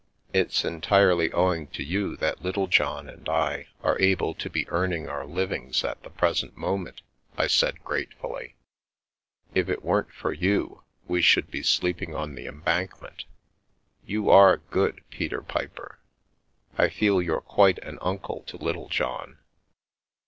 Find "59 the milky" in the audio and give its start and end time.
0.33-0.37